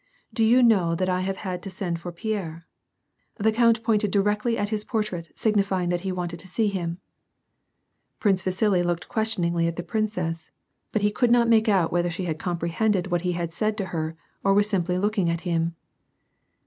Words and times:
Do 0.33 0.43
you 0.43 0.63
know 0.63 0.95
that 0.95 1.09
I 1.09 1.21
have 1.21 1.37
had 1.45 1.61
to 1.61 1.69
send 1.69 1.99
for 1.99 2.11
Pierre? 2.11 2.65
The 3.35 3.51
count 3.51 3.83
pointed 3.83 4.09
directly 4.09 4.57
at 4.57 4.69
his 4.69 4.83
portrait 4.83 5.29
signify 5.37 5.83
ing 5.83 5.89
that 5.89 6.01
he 6.01 6.11
wanted 6.11 6.39
to 6.39 6.47
see 6.47 6.69
him." 6.69 6.97
Prince 8.19 8.41
Vasili 8.41 8.81
looked 8.81 9.07
questioningly 9.07 9.67
at 9.67 9.75
the 9.75 9.83
princess^ 9.83 10.49
but 10.91 11.03
he 11.03 11.11
could 11.11 11.29
not 11.29 11.47
make 11.47 11.69
out 11.69 11.91
whether 11.91 12.09
she 12.09 12.33
comprehended 12.33 13.11
what 13.11 13.21
he 13.21 13.33
had 13.33 13.53
said 13.53 13.77
to 13.77 13.85
her 13.93 14.15
or 14.43 14.55
was 14.55 14.67
simply 14.67 14.97
looking 14.97 15.29
at 15.29 15.41
him. 15.41 15.75